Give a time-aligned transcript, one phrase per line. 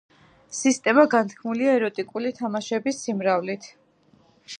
[0.59, 3.69] სისტემა განთქმულია ეროტიკული თამაშების სიმრავლით.